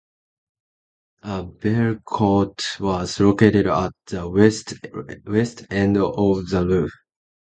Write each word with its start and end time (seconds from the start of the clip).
A 1.21 1.43
bellcote 1.43 2.79
was 2.79 3.19
located 3.19 3.67
at 3.67 3.91
the 4.07 4.27
west 4.27 4.73
end 5.69 5.95
of 5.97 6.49
the 6.49 6.65
roof. 6.65 6.91